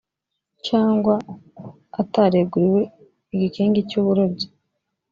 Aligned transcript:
cyangwa 0.67 1.15
atareguriwe 2.01 2.81
igikingi 3.33 3.79
cy 3.89 3.95
uburobyi 3.99 4.47